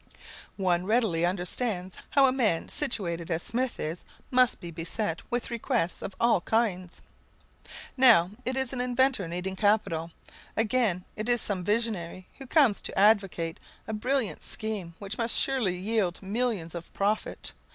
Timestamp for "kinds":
6.41-7.03